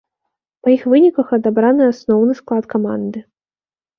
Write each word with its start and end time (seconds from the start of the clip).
Па 0.63 0.71
іх 0.75 0.85
выніках 0.93 1.27
адабраны 1.37 1.83
асноўны 1.93 2.33
склад 2.41 2.63
каманды. 2.75 3.19